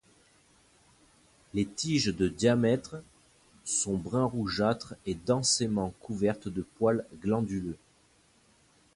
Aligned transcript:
Les 1.53 1.63
tiges, 1.67 2.07
de 2.07 2.23
de 2.23 2.27
diamètre, 2.27 2.95
sont 3.65 3.97
brun-rougeâtre 3.97 4.95
et 5.05 5.13
densément 5.13 5.93
couvertes 5.99 6.47
de 6.47 6.63
poils 6.79 7.05
glanduleux. 7.21 7.77